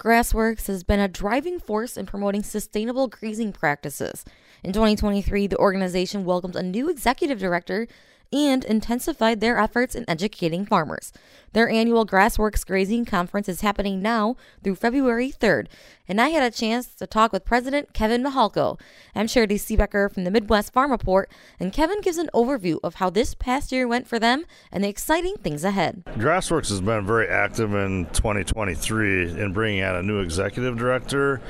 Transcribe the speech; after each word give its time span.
Grassworks 0.00 0.66
has 0.68 0.82
been 0.82 0.98
a 0.98 1.08
driving 1.08 1.60
force 1.60 1.98
in 1.98 2.06
promoting 2.06 2.42
sustainable 2.42 3.06
grazing 3.06 3.52
practices. 3.52 4.24
In 4.64 4.72
2023, 4.72 5.46
the 5.48 5.58
organization 5.58 6.24
welcomed 6.24 6.56
a 6.56 6.62
new 6.62 6.88
executive 6.88 7.38
director 7.38 7.86
and 8.32 8.64
intensified 8.64 9.40
their 9.40 9.58
efforts 9.58 9.94
in 9.94 10.08
educating 10.08 10.64
farmers. 10.64 11.12
Their 11.52 11.68
annual 11.68 12.06
Grassworks 12.06 12.64
Grazing 12.64 13.04
Conference 13.04 13.48
is 13.48 13.60
happening 13.60 14.00
now 14.00 14.36
through 14.62 14.76
February 14.76 15.32
3rd, 15.32 15.66
and 16.06 16.20
I 16.20 16.28
had 16.28 16.44
a 16.44 16.54
chance 16.54 16.94
to 16.94 17.08
talk 17.08 17.32
with 17.32 17.44
President 17.44 17.92
Kevin 17.92 18.22
Mahalko. 18.22 18.78
I'm 19.16 19.26
Charity 19.26 19.56
Seebecker 19.56 20.12
from 20.12 20.22
the 20.22 20.30
Midwest 20.30 20.72
Farm 20.72 20.92
Report, 20.92 21.28
and 21.58 21.72
Kevin 21.72 22.00
gives 22.00 22.18
an 22.18 22.30
overview 22.32 22.78
of 22.84 22.96
how 22.96 23.10
this 23.10 23.34
past 23.34 23.72
year 23.72 23.88
went 23.88 24.06
for 24.06 24.20
them 24.20 24.44
and 24.70 24.84
the 24.84 24.88
exciting 24.88 25.34
things 25.36 25.64
ahead. 25.64 26.04
Grassworks 26.10 26.68
has 26.68 26.80
been 26.80 27.04
very 27.04 27.26
active 27.26 27.74
in 27.74 28.06
2023 28.12 29.40
in 29.40 29.52
bringing 29.52 29.82
out 29.82 29.96
a 29.96 30.02
new 30.02 30.20
executive 30.20 30.76
director, 30.76 31.40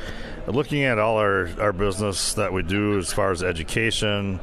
looking 0.46 0.85
at 0.85 0.99
all 0.99 1.18
our, 1.18 1.50
our 1.61 1.75
business 1.75 2.32
that 2.35 2.54
we 2.54 2.62
do 2.62 2.99
as 2.99 3.12
far 3.12 3.32
as 3.32 3.43
education, 3.43 4.40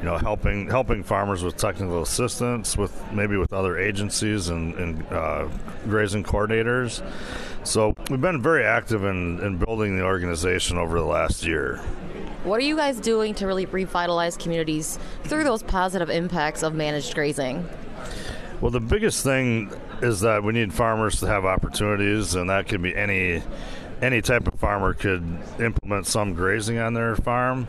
you 0.00 0.06
know, 0.06 0.16
helping 0.16 0.68
helping 0.68 1.02
farmers 1.02 1.42
with 1.42 1.56
technical 1.56 2.02
assistance, 2.02 2.76
with 2.76 2.92
maybe 3.12 3.36
with 3.36 3.52
other 3.52 3.78
agencies 3.78 4.48
and, 4.48 4.74
and 4.74 5.06
uh, 5.12 5.46
grazing 5.84 6.24
coordinators. 6.24 7.02
So 7.64 7.94
we've 8.08 8.20
been 8.20 8.40
very 8.40 8.64
active 8.64 9.04
in, 9.04 9.38
in 9.40 9.58
building 9.58 9.98
the 9.98 10.04
organization 10.04 10.78
over 10.78 10.98
the 10.98 11.04
last 11.04 11.44
year. 11.44 11.76
What 12.44 12.58
are 12.58 12.64
you 12.64 12.76
guys 12.76 12.98
doing 12.98 13.34
to 13.34 13.46
really 13.46 13.66
revitalize 13.66 14.38
communities 14.38 14.98
through 15.24 15.44
those 15.44 15.62
positive 15.62 16.08
impacts 16.08 16.62
of 16.62 16.74
managed 16.74 17.14
grazing? 17.14 17.68
Well, 18.62 18.70
the 18.70 18.80
biggest 18.80 19.22
thing 19.22 19.70
is 20.00 20.20
that 20.20 20.42
we 20.42 20.54
need 20.54 20.72
farmers 20.72 21.20
to 21.20 21.26
have 21.26 21.44
opportunities, 21.44 22.34
and 22.34 22.48
that 22.48 22.66
can 22.66 22.80
be 22.80 22.96
any 22.96 23.42
any 24.02 24.22
type 24.22 24.46
of 24.46 24.58
farmer 24.58 24.94
could 24.94 25.22
implement 25.58 26.06
some 26.06 26.34
grazing 26.34 26.78
on 26.78 26.94
their 26.94 27.16
farm. 27.16 27.68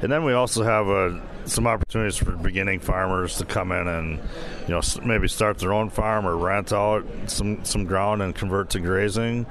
And 0.00 0.10
then 0.10 0.24
we 0.24 0.32
also 0.32 0.62
have 0.62 0.88
a 0.88 1.20
some 1.44 1.66
opportunities 1.66 2.16
for 2.16 2.32
beginning 2.32 2.78
farmers 2.78 3.38
to 3.38 3.44
come 3.44 3.72
in 3.72 3.88
and 3.88 4.20
you 4.66 4.68
know 4.68 4.80
maybe 5.04 5.26
start 5.26 5.58
their 5.58 5.72
own 5.72 5.90
farm 5.90 6.26
or 6.26 6.36
rent 6.36 6.72
out 6.72 7.04
some 7.26 7.64
some 7.64 7.84
ground 7.84 8.22
and 8.22 8.34
convert 8.34 8.70
to 8.70 8.80
grazing. 8.80 9.46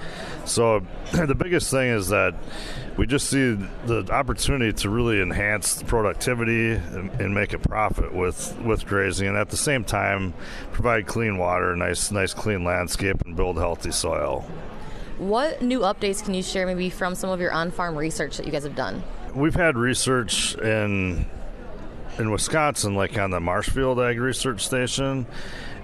So 0.46 0.86
the 1.12 1.36
biggest 1.36 1.70
thing 1.70 1.90
is 1.90 2.10
that 2.10 2.36
we 2.98 3.08
just 3.08 3.30
see 3.30 3.54
the 3.86 4.08
opportunity 4.12 4.74
to 4.74 4.90
really 4.90 5.22
enhance 5.22 5.82
productivity 5.84 6.72
and, 6.72 7.10
and, 7.22 7.34
make 7.34 7.54
a 7.54 7.60
profit 7.60 8.14
with 8.14 8.58
with 8.62 8.86
grazing, 8.86 9.28
and 9.28 9.38
at 9.38 9.50
the 9.50 9.58
same 9.58 9.84
time 9.84 10.34
provide 10.72 11.08
clean 11.08 11.38
water, 11.38 11.76
nice 11.76 12.12
nice 12.12 12.34
clean 12.34 12.64
landscape, 12.64 13.22
and 13.26 13.36
build 13.36 13.58
healthy 13.58 13.92
soil. 13.92 14.46
What 15.22 15.62
new 15.62 15.82
updates 15.82 16.26
can 16.26 16.34
you 16.34 16.42
share, 16.42 16.66
maybe 16.66 16.90
from 16.90 17.14
some 17.14 17.30
of 17.30 17.40
your 17.40 17.52
on-farm 17.52 17.96
research 17.96 18.38
that 18.38 18.48
you 18.48 18.52
guys 18.52 18.64
have 18.64 18.74
done? 18.74 19.04
We've 19.36 19.54
had 19.54 19.78
research 19.78 20.56
in 20.56 21.28
in 22.18 22.32
Wisconsin, 22.32 22.96
like 22.96 23.20
on 23.20 23.30
the 23.30 23.40
Marshfield 23.40 24.00
Ag 24.00 24.20
Research 24.20 24.66
Station, 24.66 25.28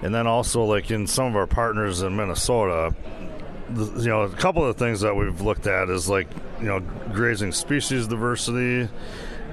and 0.02 0.12
then 0.12 0.26
also 0.26 0.64
like 0.64 0.90
in 0.90 1.06
some 1.06 1.26
of 1.26 1.36
our 1.36 1.46
partners 1.46 2.02
in 2.02 2.16
Minnesota. 2.16 2.92
You 3.76 4.08
know, 4.08 4.22
a 4.22 4.28
couple 4.28 4.64
of 4.64 4.76
things 4.76 5.02
that 5.02 5.14
we've 5.14 5.40
looked 5.40 5.68
at 5.68 5.88
is 5.88 6.08
like 6.08 6.26
you 6.58 6.66
know 6.66 6.80
grazing 7.12 7.52
species 7.52 8.08
diversity 8.08 8.88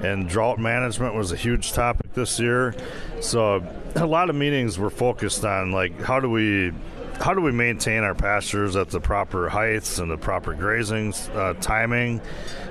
and 0.02 0.28
drought 0.28 0.58
management 0.58 1.14
was 1.14 1.30
a 1.30 1.36
huge 1.36 1.72
topic 1.72 2.12
this 2.12 2.40
year. 2.40 2.74
So 3.20 3.64
a 3.94 4.04
lot 4.04 4.30
of 4.30 4.34
meetings 4.34 4.80
were 4.80 4.90
focused 4.90 5.44
on 5.44 5.70
like 5.70 6.00
how 6.00 6.18
do 6.18 6.28
we 6.28 6.72
how 7.20 7.34
do 7.34 7.40
we 7.40 7.52
maintain 7.52 8.02
our 8.02 8.14
pastures 8.14 8.76
at 8.76 8.90
the 8.90 9.00
proper 9.00 9.48
heights 9.48 9.98
and 9.98 10.10
the 10.10 10.16
proper 10.16 10.54
grazing 10.54 11.14
uh, 11.34 11.54
timing 11.54 12.20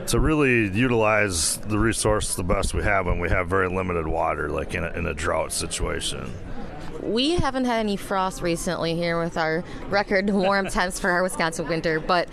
to 0.07 0.19
really 0.19 0.69
utilize 0.69 1.57
the 1.57 1.79
resource 1.79 2.35
the 2.35 2.43
best 2.43 2.73
we 2.73 2.83
have 2.83 3.05
when 3.05 3.19
we 3.19 3.29
have 3.29 3.47
very 3.47 3.69
limited 3.69 4.07
water, 4.07 4.49
like 4.49 4.75
in 4.75 4.83
a, 4.83 4.89
in 4.91 5.05
a 5.07 5.13
drought 5.13 5.51
situation? 5.51 6.31
We 7.01 7.31
haven't 7.31 7.65
had 7.65 7.79
any 7.79 7.97
frost 7.97 8.41
recently 8.41 8.95
here 8.95 9.21
with 9.21 9.37
our 9.37 9.63
record 9.89 10.29
warm 10.31 10.67
temps 10.67 10.99
for 10.99 11.09
our 11.09 11.23
Wisconsin 11.23 11.67
winter, 11.67 11.99
but 11.99 12.29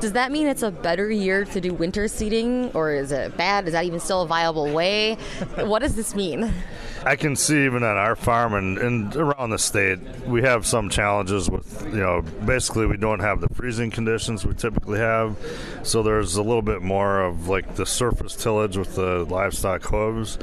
does 0.00 0.12
that 0.12 0.30
mean 0.30 0.46
it's 0.46 0.62
a 0.62 0.70
better 0.70 1.10
year 1.10 1.44
to 1.46 1.60
do 1.60 1.72
winter 1.72 2.06
seeding, 2.06 2.70
or 2.72 2.92
is 2.92 3.12
it 3.12 3.36
bad? 3.36 3.66
Is 3.66 3.72
that 3.72 3.84
even 3.84 4.00
still 4.00 4.22
a 4.22 4.26
viable 4.26 4.72
way? 4.72 5.14
what 5.56 5.80
does 5.80 5.96
this 5.96 6.14
mean? 6.14 6.52
I 7.04 7.16
can 7.16 7.36
see 7.36 7.64
even 7.64 7.82
on 7.82 7.96
our 7.96 8.16
farm 8.16 8.54
and, 8.54 8.78
and 8.78 9.16
around 9.16 9.50
the 9.50 9.58
state, 9.58 9.98
we 10.26 10.42
have 10.42 10.66
some 10.66 10.88
challenges 10.88 11.50
with, 11.50 11.84
you 11.86 12.00
know, 12.00 12.22
basically 12.44 12.86
we 12.86 12.96
don't 12.96 13.20
have 13.20 13.40
the 13.40 13.48
freezing 13.50 13.90
conditions 13.90 14.44
we 14.44 14.54
typically 14.54 14.98
have. 14.98 15.36
So 15.82 16.02
there's 16.02 16.36
a 16.36 16.42
little 16.42 16.62
bit 16.62 16.82
more 16.82 17.20
of 17.20 17.48
like 17.48 17.76
the 17.76 17.86
surface 17.86 18.34
tillage 18.34 18.76
with 18.76 18.94
the 18.96 19.24
livestock 19.24 19.82
hooves. 19.82 20.38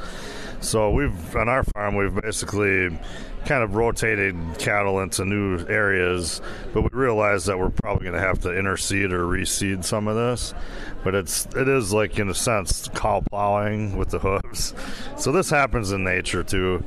So 0.64 0.90
we've 0.90 1.36
on 1.36 1.48
our 1.50 1.62
farm 1.62 1.94
we've 1.94 2.14
basically 2.14 2.88
kind 3.44 3.62
of 3.62 3.74
rotated 3.74 4.34
cattle 4.58 5.00
into 5.00 5.26
new 5.26 5.58
areas, 5.68 6.40
but 6.72 6.80
we 6.82 6.88
realize 6.92 7.44
that 7.44 7.58
we're 7.58 7.68
probably 7.68 8.04
going 8.04 8.18
to 8.18 8.26
have 8.26 8.38
to 8.40 8.48
interseed 8.48 9.12
or 9.12 9.26
reseed 9.26 9.84
some 9.84 10.08
of 10.08 10.16
this. 10.16 10.54
But 11.04 11.14
it's 11.14 11.46
it 11.54 11.68
is 11.68 11.92
like 11.92 12.18
in 12.18 12.30
a 12.30 12.34
sense 12.34 12.88
cow 12.94 13.22
plowing 13.30 13.98
with 13.98 14.08
the 14.08 14.18
hooves. 14.18 14.72
So 15.18 15.32
this 15.32 15.50
happens 15.50 15.92
in 15.92 16.02
nature 16.02 16.42
too, 16.42 16.82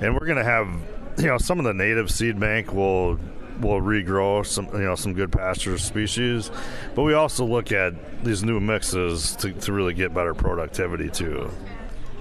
and 0.00 0.12
we're 0.12 0.26
going 0.26 0.36
to 0.36 0.44
have 0.44 0.68
you 1.16 1.28
know 1.28 1.38
some 1.38 1.58
of 1.58 1.64
the 1.64 1.74
native 1.74 2.10
seed 2.10 2.38
bank 2.38 2.74
will 2.74 3.18
will 3.62 3.80
regrow 3.80 4.44
some 4.44 4.66
you 4.74 4.80
know 4.80 4.94
some 4.94 5.14
good 5.14 5.32
pasture 5.32 5.78
species, 5.78 6.50
but 6.94 7.02
we 7.02 7.14
also 7.14 7.46
look 7.46 7.72
at 7.72 7.94
these 8.24 8.44
new 8.44 8.60
mixes 8.60 9.34
to, 9.36 9.52
to 9.52 9.72
really 9.72 9.94
get 9.94 10.12
better 10.12 10.34
productivity 10.34 11.08
too. 11.08 11.50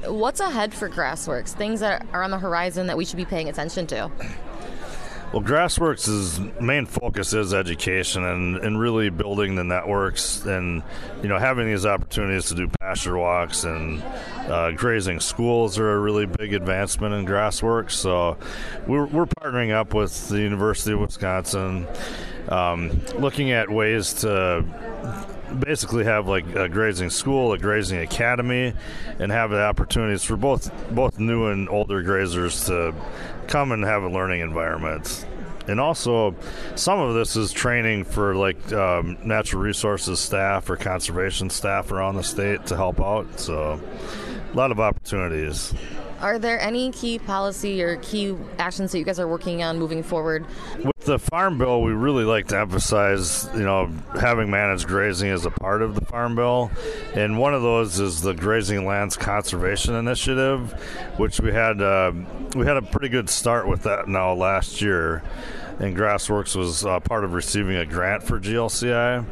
What's 0.05 0.39
ahead 0.39 0.73
for 0.73 0.89
Grassworks? 0.89 1.49
Things 1.49 1.79
that 1.81 2.05
are 2.11 2.23
on 2.23 2.31
the 2.31 2.39
horizon 2.39 2.87
that 2.87 2.97
we 2.97 3.05
should 3.05 3.17
be 3.17 3.25
paying 3.25 3.49
attention 3.49 3.87
to? 3.87 4.11
Well, 5.31 5.41
Grassworks' 5.41 6.59
main 6.59 6.85
focus 6.85 7.31
is 7.33 7.53
education 7.53 8.25
and, 8.25 8.57
and 8.57 8.77
really 8.77 9.09
building 9.09 9.55
the 9.55 9.63
networks 9.63 10.43
and 10.45 10.83
you 11.23 11.29
know 11.29 11.37
having 11.37 11.67
these 11.67 11.85
opportunities 11.85 12.47
to 12.49 12.55
do 12.55 12.67
pasture 12.81 13.17
walks 13.17 13.63
and 13.63 14.03
uh, 14.49 14.71
grazing 14.71 15.21
schools 15.21 15.79
are 15.79 15.93
a 15.93 15.99
really 15.99 16.25
big 16.25 16.53
advancement 16.53 17.13
in 17.13 17.25
Grassworks. 17.25 17.91
So 17.91 18.37
we're, 18.87 19.05
we're 19.05 19.25
partnering 19.25 19.71
up 19.71 19.93
with 19.93 20.27
the 20.27 20.39
University 20.41 20.91
of 20.91 20.99
Wisconsin, 20.99 21.87
um, 22.49 22.99
looking 23.17 23.51
at 23.51 23.69
ways 23.69 24.11
to 24.15 24.65
basically 25.59 26.05
have 26.05 26.27
like 26.27 26.45
a 26.55 26.69
grazing 26.69 27.09
school, 27.09 27.53
a 27.53 27.57
grazing 27.57 27.99
academy, 27.99 28.73
and 29.19 29.31
have 29.31 29.49
the 29.49 29.61
opportunities 29.61 30.23
for 30.23 30.37
both 30.37 30.71
both 30.91 31.19
new 31.19 31.47
and 31.47 31.69
older 31.69 32.03
grazers 32.03 32.65
to 32.67 32.95
come 33.47 33.71
and 33.71 33.83
have 33.83 34.03
a 34.03 34.09
learning 34.09 34.41
environment. 34.41 35.25
And 35.67 35.79
also, 35.79 36.35
some 36.75 36.99
of 36.99 37.13
this 37.13 37.35
is 37.35 37.51
training 37.51 38.05
for 38.05 38.35
like 38.35 38.73
um, 38.73 39.17
natural 39.23 39.61
resources 39.61 40.19
staff 40.19 40.69
or 40.69 40.75
conservation 40.75 41.49
staff 41.49 41.91
around 41.91 42.15
the 42.15 42.23
state 42.23 42.65
to 42.67 42.75
help 42.75 42.99
out. 42.99 43.39
So, 43.39 43.79
a 44.51 44.55
lot 44.55 44.71
of 44.71 44.79
opportunities. 44.79 45.73
Are 46.21 46.37
there 46.37 46.59
any 46.59 46.91
key 46.91 47.17
policy 47.17 47.81
or 47.81 47.97
key 47.97 48.37
actions 48.59 48.91
that 48.91 48.99
you 48.99 49.03
guys 49.03 49.19
are 49.19 49.27
working 49.27 49.63
on 49.63 49.79
moving 49.79 50.03
forward? 50.03 50.45
With 50.83 51.05
the 51.05 51.17
Farm 51.17 51.57
Bill, 51.57 51.81
we 51.81 51.93
really 51.93 52.23
like 52.23 52.47
to 52.49 52.59
emphasize, 52.59 53.49
you 53.55 53.63
know, 53.63 53.91
having 54.19 54.51
managed 54.51 54.87
grazing 54.87 55.31
as 55.31 55.45
a 55.45 55.49
part 55.49 55.81
of 55.81 55.95
the 55.95 56.05
Farm 56.05 56.35
Bill. 56.35 56.69
And 57.15 57.39
one 57.39 57.55
of 57.55 57.63
those 57.63 57.99
is 57.99 58.21
the 58.21 58.33
Grazing 58.33 58.85
Lands 58.85 59.17
Conservation 59.17 59.95
Initiative, 59.95 60.71
which 61.17 61.39
we 61.39 61.51
had 61.51 61.81
uh, 61.81 62.11
we 62.55 62.67
had 62.67 62.77
a 62.77 62.83
pretty 62.83 63.09
good 63.09 63.29
start 63.29 63.67
with 63.67 63.83
that 63.83 64.07
now 64.07 64.33
last 64.33 64.81
year. 64.81 65.23
And 65.79 65.95
Grassworks 65.95 66.55
was 66.55 66.85
uh, 66.85 66.99
part 66.99 67.23
of 67.23 67.33
receiving 67.33 67.75
a 67.75 67.85
grant 67.85 68.23
for 68.23 68.39
GLCI. 68.39 69.25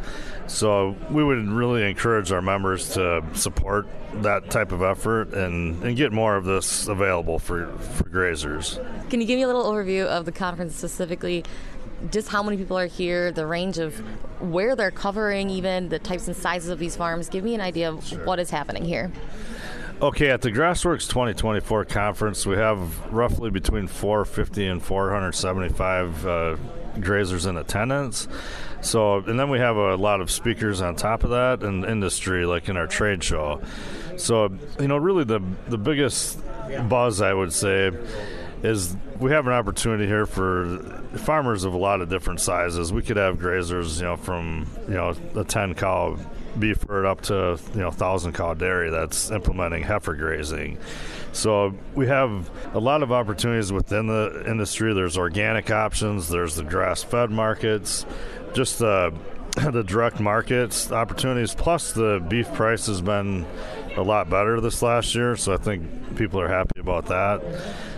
So 0.47 0.95
we 1.11 1.23
would 1.23 1.47
really 1.47 1.87
encourage 1.87 2.31
our 2.31 2.41
members 2.41 2.93
to 2.93 3.23
support 3.33 3.87
that 4.15 4.49
type 4.49 4.71
of 4.71 4.81
effort 4.81 5.33
and, 5.33 5.83
and 5.83 5.95
get 5.95 6.11
more 6.11 6.35
of 6.35 6.45
this 6.45 6.87
available 6.87 7.37
for, 7.37 7.67
for 7.77 8.05
grazers. 8.05 8.77
Can 9.09 9.21
you 9.21 9.27
give 9.27 9.37
me 9.37 9.43
a 9.43 9.47
little 9.47 9.63
overview 9.63 10.05
of 10.05 10.25
the 10.25 10.31
conference 10.31 10.75
specifically? 10.75 11.45
Just 12.11 12.29
how 12.29 12.41
many 12.41 12.57
people 12.57 12.79
are 12.79 12.87
here, 12.87 13.31
the 13.31 13.45
range 13.45 13.77
of 13.77 13.97
where 14.41 14.75
they're 14.75 14.89
covering, 14.89 15.49
even 15.49 15.89
the 15.89 15.99
types 15.99 16.27
and 16.27 16.35
sizes 16.35 16.69
of 16.69 16.79
these 16.79 16.95
farms. 16.95 17.29
Give 17.29 17.43
me 17.43 17.53
an 17.53 17.61
idea 17.61 17.91
of 17.91 18.05
sure. 18.05 18.25
what 18.25 18.39
is 18.39 18.49
happening 18.49 18.85
here. 18.85 19.11
Okay, 20.01 20.29
at 20.29 20.41
the 20.41 20.49
Grassworks 20.49 21.09
2024 21.09 21.83
conference, 21.83 22.45
we 22.45 22.55
have 22.55 23.11
roughly 23.11 23.49
between 23.49 23.85
450 23.87 24.65
and 24.65 24.81
475 24.81 26.25
uh, 26.25 26.55
grazers 26.99 27.45
in 27.45 27.57
attendance. 27.57 28.29
So, 28.79 29.17
and 29.17 29.37
then 29.37 29.49
we 29.49 29.59
have 29.59 29.75
a 29.75 29.97
lot 29.97 30.21
of 30.21 30.31
speakers 30.31 30.79
on 30.81 30.95
top 30.95 31.25
of 31.25 31.31
that 31.31 31.63
and 31.63 31.83
industry, 31.83 32.45
like 32.45 32.69
in 32.69 32.77
our 32.77 32.87
trade 32.87 33.21
show. 33.21 33.61
So, 34.15 34.57
you 34.79 34.87
know, 34.87 34.95
really 34.95 35.25
the 35.25 35.41
the 35.67 35.77
biggest 35.77 36.39
buzz 36.87 37.19
I 37.19 37.33
would 37.33 37.51
say 37.51 37.91
is 38.63 38.95
we 39.19 39.31
have 39.31 39.47
an 39.47 39.53
opportunity 39.53 40.07
here 40.07 40.25
for 40.25 40.77
farmers 41.17 41.65
of 41.65 41.73
a 41.73 41.77
lot 41.77 41.99
of 41.99 42.07
different 42.07 42.39
sizes. 42.39 42.93
We 42.93 43.01
could 43.01 43.17
have 43.17 43.37
grazers, 43.37 43.97
you 43.97 44.03
know, 44.03 44.15
from 44.15 44.65
you 44.87 44.93
know 44.93 45.13
a 45.35 45.43
10 45.43 45.75
cow 45.75 46.17
beef 46.59 46.83
herd 46.87 47.05
up 47.05 47.21
to 47.21 47.59
you 47.73 47.79
know 47.81 47.91
thousand 47.91 48.33
cow 48.33 48.53
dairy 48.53 48.89
that's 48.89 49.31
implementing 49.31 49.83
heifer 49.83 50.15
grazing. 50.15 50.77
So 51.31 51.73
we 51.95 52.07
have 52.07 52.49
a 52.73 52.79
lot 52.79 53.03
of 53.03 53.11
opportunities 53.11 53.71
within 53.71 54.07
the 54.07 54.43
industry. 54.47 54.93
There's 54.93 55.17
organic 55.17 55.69
options. 55.71 56.27
There's 56.27 56.55
the 56.55 56.63
grass-fed 56.63 57.29
markets. 57.29 58.05
Just 58.53 58.79
the 58.79 59.13
the 59.71 59.83
direct 59.83 60.19
markets 60.19 60.91
opportunities. 60.91 61.53
Plus, 61.53 61.93
the 61.93 62.23
beef 62.27 62.51
price 62.53 62.87
has 62.87 63.01
been 63.01 63.45
a 63.97 64.01
lot 64.01 64.29
better 64.29 64.61
this 64.61 64.81
last 64.81 65.15
year, 65.15 65.35
so 65.35 65.53
I 65.53 65.57
think 65.57 66.15
people 66.15 66.39
are 66.39 66.47
happy 66.47 66.79
about 66.79 67.07
that. 67.07 67.41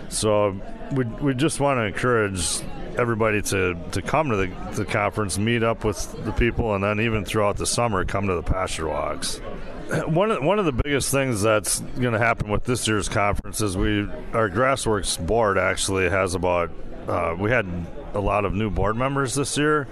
So 0.08 0.60
we 0.92 1.04
we 1.04 1.34
just 1.34 1.60
want 1.60 1.78
to 1.78 1.84
encourage 1.84 2.60
everybody 2.96 3.42
to, 3.42 3.76
to 3.92 4.02
come 4.02 4.30
to 4.30 4.36
the, 4.36 4.72
the 4.74 4.84
conference, 4.84 5.38
meet 5.38 5.62
up 5.62 5.84
with 5.84 6.24
the 6.24 6.32
people, 6.32 6.74
and 6.74 6.84
then 6.84 7.00
even 7.00 7.24
throughout 7.24 7.56
the 7.56 7.66
summer, 7.66 8.04
come 8.04 8.26
to 8.26 8.34
the 8.34 8.42
pasture 8.42 8.88
walks. 8.88 9.38
One 10.06 10.30
of, 10.30 10.42
one 10.42 10.58
of 10.58 10.64
the 10.64 10.72
biggest 10.72 11.10
things 11.10 11.42
that's 11.42 11.80
going 11.80 12.14
to 12.14 12.18
happen 12.18 12.50
with 12.50 12.64
this 12.64 12.88
year's 12.88 13.10
conference 13.10 13.60
is 13.60 13.76
we 13.76 14.08
our 14.32 14.48
Grassworks 14.48 15.24
board 15.26 15.58
actually 15.58 16.08
has 16.08 16.34
about 16.34 16.70
uh, 17.06 17.36
we 17.38 17.50
had 17.50 17.66
a 18.14 18.20
lot 18.20 18.46
of 18.46 18.54
new 18.54 18.70
board 18.70 18.96
members 18.96 19.34
this 19.34 19.58
year, 19.58 19.86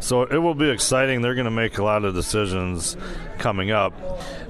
so 0.00 0.22
it 0.22 0.38
will 0.38 0.54
be 0.54 0.70
exciting. 0.70 1.20
They're 1.20 1.34
going 1.34 1.44
to 1.44 1.50
make 1.50 1.76
a 1.76 1.84
lot 1.84 2.04
of 2.04 2.14
decisions 2.14 2.96
coming 3.38 3.70
up, 3.70 3.92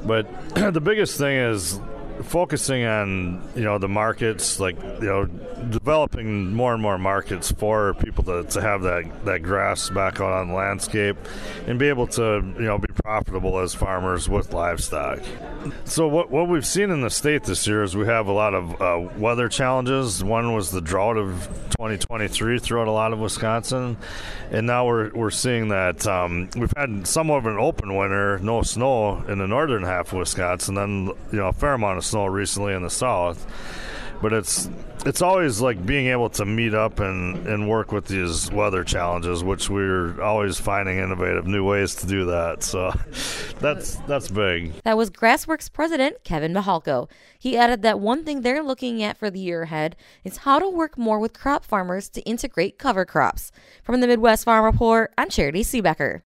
but 0.05 0.29
the 0.55 0.81
biggest 0.81 1.19
thing 1.19 1.37
is 1.37 1.81
focusing 2.23 2.85
on 2.85 3.49
you 3.55 3.63
know 3.63 3.79
the 3.79 3.89
markets, 3.89 4.61
like 4.61 4.81
you 4.83 5.07
know 5.07 5.27
developing 5.71 6.53
more 6.53 6.73
and 6.73 6.83
more 6.83 6.99
markets 6.99 7.53
for 7.53 7.95
people 7.95 8.25
to, 8.25 8.45
to 8.45 8.61
have 8.61 8.83
that, 8.83 9.25
that 9.25 9.43
grass 9.43 9.91
back 9.91 10.21
out 10.21 10.33
on 10.33 10.49
the 10.49 10.55
landscape 10.55 11.17
and 11.67 11.79
be 11.79 11.89
able 11.89 12.07
to 12.07 12.23
you 12.23 12.65
know 12.65 12.79
be 12.79 12.89
profitable 13.03 13.59
as 13.59 13.75
farmers 13.75 14.29
with 14.29 14.53
livestock. 14.53 15.21
So 15.85 16.09
what 16.09 16.31
what 16.31 16.49
we've 16.49 16.67
seen 16.67 16.91
in 16.91 17.03
the 17.03 17.11
state 17.11 17.45
this 17.45 17.67
year 17.67 17.83
is 17.83 17.97
we 17.97 18.07
have 18.07 18.27
a 18.27 18.33
lot 18.33 18.55
of 18.55 18.81
uh, 18.81 19.09
weather 19.17 19.49
challenges. 19.49 20.23
One 20.23 20.55
was 20.55 20.71
the 20.71 20.81
drought 20.81 21.17
of 21.17 21.49
2023 21.71 22.59
throughout 22.59 22.89
a 22.89 22.93
lot 22.93 23.13
of 23.13 23.21
Wisconsin, 23.21 23.97
and 24.51 24.67
now 24.67 24.87
we're 24.87 25.11
we're 25.13 25.31
seeing 25.31 25.69
that 25.69 26.07
um, 26.07 26.49
we've 26.57 26.73
had 26.77 27.07
somewhat 27.07 27.39
of 27.39 27.47
an 27.47 27.59
open 27.59 27.97
winter, 27.97 28.39
no 28.41 28.63
snow 28.63 29.23
in 29.29 29.39
the 29.39 29.47
northern 29.47 29.85
half 29.85 30.13
of 30.13 30.19
Wisconsin, 30.19 30.75
then 30.75 31.07
you 31.31 31.39
know 31.39 31.49
a 31.49 31.53
fair 31.53 31.75
amount 31.75 31.99
of 31.99 32.02
snow 32.03 32.27
recently 32.27 32.75
in 32.75 32.83
the 32.83 32.91
south 32.91 33.47
but 34.23 34.33
it's 34.33 34.71
it's 35.05 35.21
always 35.21 35.61
like 35.61 35.85
being 35.85 36.07
able 36.07 36.31
to 36.31 36.45
meet 36.45 36.75
up 36.75 37.01
and, 37.01 37.45
and 37.49 37.69
work 37.69 37.91
with 37.91 38.07
these 38.07 38.53
weather 38.53 38.85
challenges, 38.85 39.43
which 39.43 39.69
we're 39.69 40.23
always 40.23 40.61
finding 40.61 40.99
innovative 40.99 41.45
new 41.45 41.65
ways 41.65 41.97
to 41.97 42.07
do 42.07 42.27
that. 42.27 42.63
So 42.63 42.93
that's 43.61 43.97
that's 44.07 44.31
big. 44.31 44.73
That 44.85 44.97
was 44.97 45.11
Grassworks 45.11 45.71
president 45.71 46.23
Kevin 46.23 46.53
Mahalko. 46.53 47.11
He 47.37 47.57
added 47.57 47.83
that 47.83 47.99
one 47.99 48.25
thing 48.25 48.43
they're 48.43 48.63
looking 48.63 49.03
at 49.03 49.19
for 49.19 49.29
the 49.29 49.41
year 49.41 49.63
ahead 49.63 49.97
is 50.23 50.39
how 50.39 50.61
to 50.61 50.69
work 50.69 50.97
more 50.97 51.19
with 51.19 51.33
crop 51.33 51.65
farmers 51.65 52.09
to 52.11 52.21
integrate 52.23 52.79
cover 52.79 53.05
crops. 53.05 53.51
From 53.83 54.01
the 54.01 54.07
Midwest 54.07 54.45
Farm 54.45 54.65
Report, 54.65 55.13
I'm 55.19 55.29
Charity 55.29 55.65
Seebecker. 55.65 56.21